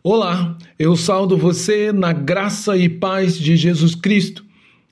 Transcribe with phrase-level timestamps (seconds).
[0.00, 4.44] Olá, eu saldo você na graça e paz de Jesus Cristo.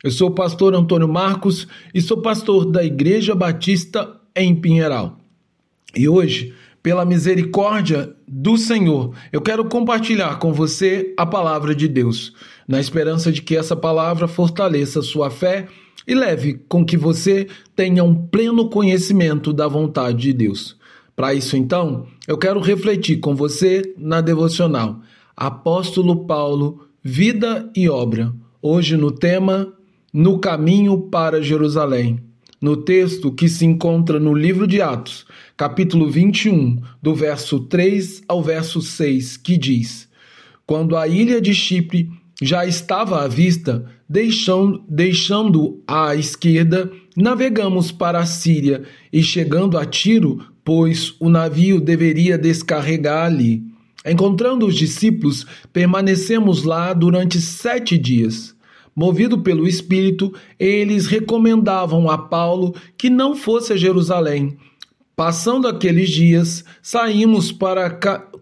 [0.02, 5.16] Eu sou o pastor Antônio Marcos e sou pastor da Igreja Batista em Pinheiral.
[5.94, 12.32] E hoje, pela misericórdia do Senhor, eu quero compartilhar com você a palavra de Deus,
[12.66, 15.68] na esperança de que essa palavra fortaleça sua fé
[16.04, 17.46] e leve com que você
[17.76, 20.76] tenha um pleno conhecimento da vontade de Deus.
[21.16, 25.00] Para isso, então, eu quero refletir com você na devocional
[25.34, 28.34] Apóstolo Paulo, Vida e Obra.
[28.60, 29.72] Hoje no tema
[30.12, 32.20] No Caminho para Jerusalém.
[32.60, 35.24] No texto que se encontra no livro de Atos,
[35.56, 40.10] capítulo 21, do verso 3 ao verso 6, que diz:
[40.66, 42.10] Quando a ilha de Chipre
[42.42, 49.86] já estava à vista, deixando, deixando à esquerda, navegamos para a Síria e chegando a
[49.86, 53.62] Tiro, pois o navio deveria descarregar ali.
[54.04, 58.52] Encontrando os discípulos, permanecemos lá durante sete dias.
[58.94, 64.56] Movido pelo Espírito, eles recomendavam a Paulo que não fosse a Jerusalém.
[65.14, 67.88] Passando aqueles dias, saímos para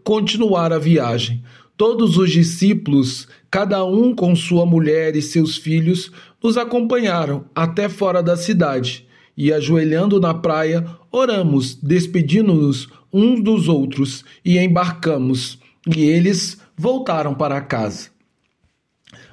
[0.03, 1.43] continuar a viagem.
[1.77, 6.11] Todos os discípulos, cada um com sua mulher e seus filhos,
[6.43, 9.07] nos acompanharam até fora da cidade
[9.37, 15.61] e, ajoelhando na praia, oramos, despedindo-nos uns dos outros e embarcamos,
[15.95, 18.09] e eles voltaram para casa.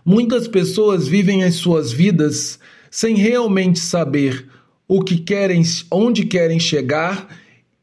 [0.05, 2.59] Muitas pessoas vivem as suas vidas
[2.91, 4.47] sem realmente saber
[4.88, 7.27] o que querem, onde querem chegar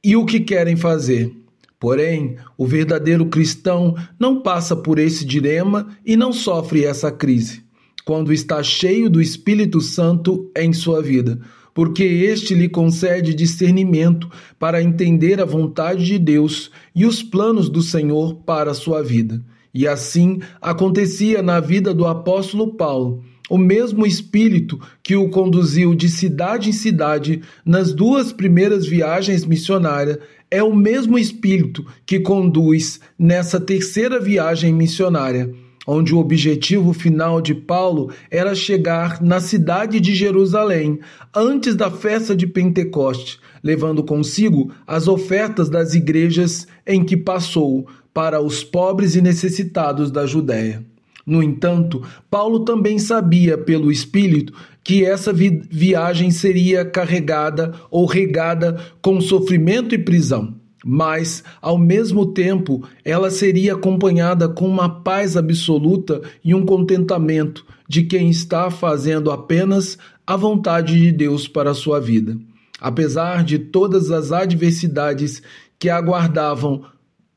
[0.04, 1.34] e o que querem fazer.
[1.80, 7.66] Porém, o verdadeiro cristão não passa por esse dilema e não sofre essa crise
[8.08, 11.38] quando está cheio do Espírito Santo em sua vida,
[11.78, 17.82] porque este lhe concede discernimento para entender a vontade de Deus e os planos do
[17.82, 19.40] Senhor para a sua vida.
[19.72, 23.22] E assim acontecia na vida do apóstolo Paulo.
[23.48, 30.18] O mesmo Espírito que o conduziu de cidade em cidade nas duas primeiras viagens missionárias
[30.50, 35.54] é o mesmo Espírito que conduz nessa terceira viagem missionária
[35.90, 41.00] onde o objetivo final de Paulo era chegar na cidade de Jerusalém
[41.34, 48.38] antes da festa de Pentecoste, levando consigo as ofertas das igrejas em que passou para
[48.38, 50.84] os pobres e necessitados da Judéia.
[51.24, 54.52] No entanto, Paulo também sabia pelo Espírito
[54.84, 62.26] que essa vi viagem seria carregada ou regada com sofrimento e prisão mas, ao mesmo
[62.26, 69.30] tempo, ela seria acompanhada com uma paz absoluta e um contentamento de quem está fazendo
[69.30, 72.36] apenas a vontade de Deus para a sua vida.
[72.80, 75.42] Apesar de todas as adversidades
[75.78, 76.84] que aguardavam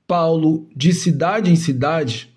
[0.08, 2.30] Paulo de cidade em cidade,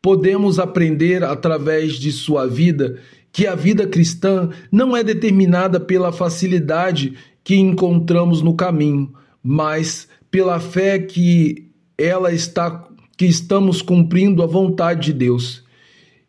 [0.00, 2.98] podemos aprender através de sua vida
[3.32, 10.60] que a vida cristã não é determinada pela facilidade que encontramos no caminho, mas pela
[10.60, 15.64] fé que ela está que estamos cumprindo a vontade de Deus.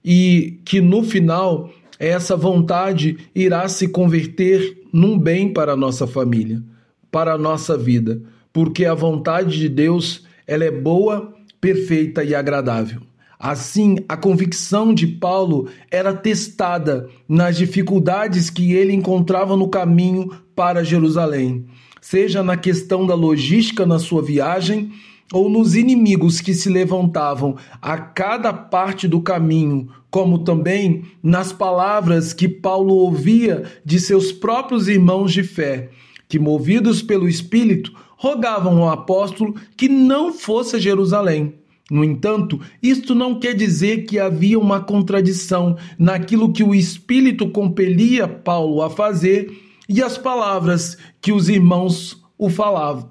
[0.04, 6.64] E que no final essa vontade irá se converter num bem para a nossa família,
[7.12, 8.22] para a nossa vida,
[8.52, 13.02] porque a vontade de Deus, ela é boa, perfeita e agradável.
[13.38, 20.84] Assim, a convicção de Paulo era testada nas dificuldades que ele encontrava no caminho para
[20.84, 21.68] Jerusalém
[22.02, 24.92] seja na questão da logística na sua viagem
[25.32, 32.34] ou nos inimigos que se levantavam a cada parte do caminho, como também nas palavras
[32.34, 35.90] que Paulo ouvia de seus próprios irmãos de fé,
[36.28, 41.54] que, movidos pelo Espírito, rogavam ao apóstolo que não fosse a Jerusalém.
[41.92, 48.28] No entanto, isto não quer dizer que havia uma contradição naquilo que o Espírito compelia
[48.28, 53.10] Paulo a fazer e as palavras que os irmãos o falavam.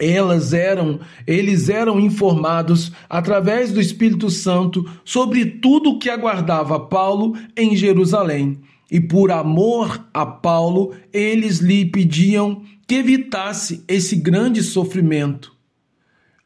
[0.00, 7.36] Elas eram, eles eram informados através do Espírito Santo sobre tudo o que aguardava Paulo
[7.56, 8.60] em Jerusalém.
[8.90, 15.52] E por amor a Paulo, eles lhe pediam que evitasse esse grande sofrimento.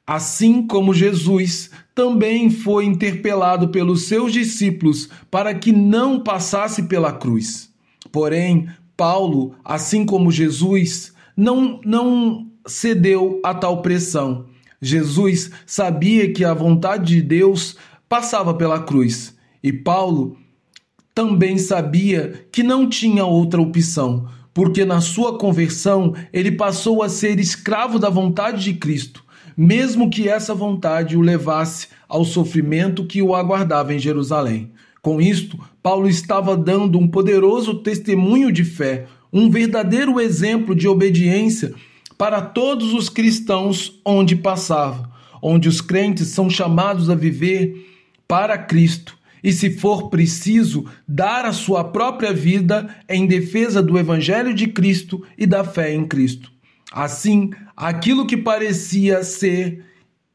[0.06, 7.72] Assim como Jesus também foi interpelado pelos seus discípulos para que não passasse pela cruz.
[8.12, 14.46] Porém, Paulo, assim como Jesus, não, não cedeu a tal pressão.
[14.80, 17.76] Jesus sabia que a vontade de Deus
[18.08, 20.36] passava pela cruz e Paulo
[21.14, 27.38] também sabia que não tinha outra opção, porque na sua conversão ele passou a ser
[27.38, 29.24] escravo da vontade de Cristo,
[29.56, 34.70] mesmo que essa vontade o levasse ao sofrimento que o aguardava em Jerusalém.
[35.04, 41.74] Com isto, Paulo estava dando um poderoso testemunho de fé, um verdadeiro exemplo de obediência
[42.16, 45.12] para todos os cristãos onde passava,
[45.42, 47.86] onde os crentes são chamados a viver
[48.26, 54.54] para Cristo e, se for preciso, dar a sua própria vida em defesa do Evangelho
[54.54, 56.50] de Cristo e da fé em Cristo.
[56.90, 59.84] Assim, aquilo que parecia ser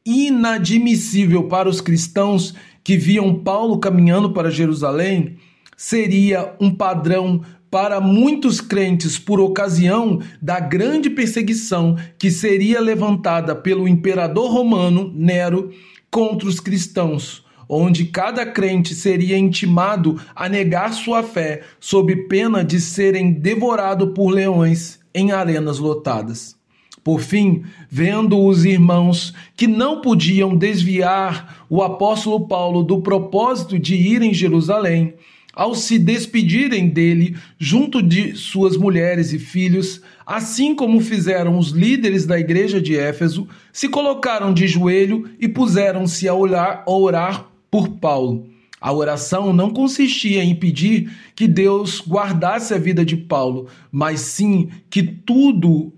[0.06, 5.36] inadmissível para os cristãos que viam Paulo caminhando para Jerusalém
[5.76, 13.86] seria um padrão para muitos crentes por ocasião da grande perseguição que seria levantada pelo
[13.86, 15.70] imperador romano Nero
[16.10, 22.80] contra os cristãos, onde cada crente seria intimado a negar sua fé sob pena de
[22.80, 26.59] serem devorado por leões em arenas lotadas.
[27.02, 33.94] Por fim, vendo os irmãos que não podiam desviar o apóstolo Paulo do propósito de
[33.94, 35.14] ir em Jerusalém,
[35.52, 42.24] ao se despedirem dele junto de suas mulheres e filhos, assim como fizeram os líderes
[42.24, 47.88] da igreja de Éfeso, se colocaram de joelho e puseram-se a orar, a orar por
[47.88, 48.46] Paulo.
[48.80, 54.70] A oração não consistia em pedir que Deus guardasse a vida de Paulo, mas sim
[54.88, 55.92] que tudo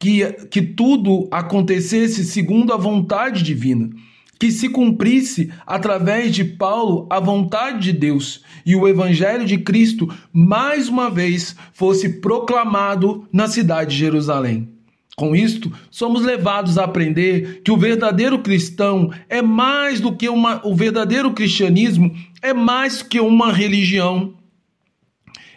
[0.00, 3.90] que, que tudo acontecesse segundo a vontade divina,
[4.38, 10.08] que se cumprisse através de Paulo a vontade de Deus e o evangelho de Cristo
[10.32, 14.70] mais uma vez fosse proclamado na cidade de Jerusalém.
[15.16, 20.66] Com isto, somos levados a aprender que o verdadeiro cristão é mais do que uma.
[20.66, 24.32] O verdadeiro cristianismo é mais que uma religião.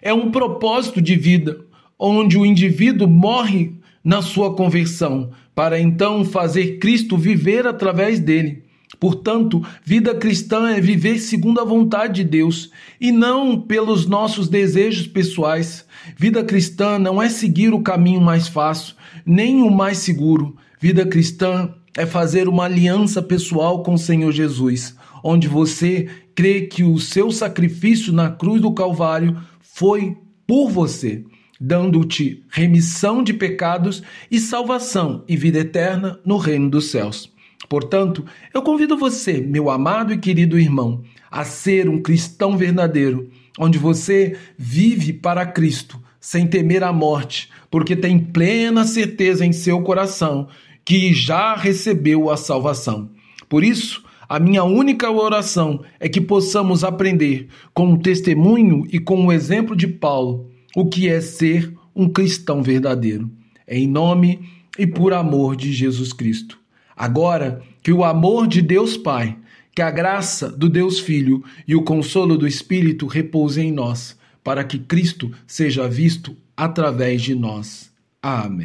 [0.01, 1.61] É um propósito de vida,
[1.97, 8.63] onde o indivíduo morre na sua conversão, para então fazer Cristo viver através dele.
[8.99, 12.69] Portanto, vida cristã é viver segundo a vontade de Deus
[13.01, 15.85] e não pelos nossos desejos pessoais.
[16.17, 18.95] Vida cristã não é seguir o caminho mais fácil,
[19.25, 20.55] nem o mais seguro.
[20.79, 26.83] Vida cristã é fazer uma aliança pessoal com o Senhor Jesus, onde você crê que
[26.83, 30.17] o seu sacrifício na cruz do Calvário foi
[30.47, 31.23] por você,
[31.65, 37.31] dando-te remissão de pecados e salvação e vida eterna no reino dos céus.
[37.69, 43.77] Portanto, eu convido você, meu amado e querido irmão, a ser um cristão verdadeiro, onde
[43.77, 50.49] você vive para Cristo, sem temer a morte, porque tem plena certeza em seu coração
[50.83, 53.09] que já recebeu a salvação.
[53.47, 59.25] Por isso, a minha única oração é que possamos aprender com o testemunho e com
[59.25, 63.31] o exemplo de Paulo o que é ser um cristão verdadeiro.
[63.67, 66.59] Em nome e por amor de Jesus Cristo.
[66.95, 69.37] Agora, que o amor de Deus Pai,
[69.75, 74.63] que a graça do Deus Filho e o consolo do Espírito repousem em nós, para
[74.63, 77.91] que Cristo seja visto através de nós.
[78.21, 78.61] Amém.